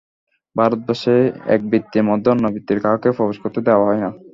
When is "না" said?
4.03-4.09